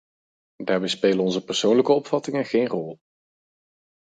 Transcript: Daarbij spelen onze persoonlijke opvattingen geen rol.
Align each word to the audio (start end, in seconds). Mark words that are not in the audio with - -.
Daarbij 0.55 0.87
spelen 0.89 1.19
onze 1.23 1.43
persoonlijke 1.43 1.91
opvattingen 1.91 2.45
geen 2.45 2.67
rol. 2.67 2.99